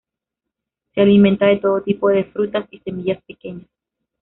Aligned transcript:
Se 0.95 1.01
alimentan 1.01 1.49
de 1.49 1.57
todo 1.57 1.83
tipo 1.83 2.09
de 2.09 2.23
frutas 2.23 2.65
y 2.71 2.79
semillas 2.79 3.21
pequeñas. 3.27 3.67